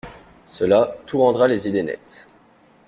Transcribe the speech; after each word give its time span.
Cela 0.45 0.97
tous 1.05 1.19
rendra 1.21 1.47
les 1.47 1.67
idées 1.69 1.83
nettes. 1.83 2.27